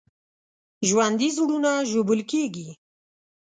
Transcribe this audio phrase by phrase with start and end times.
[0.87, 2.69] ژوندي زړونه ژوبل کېږي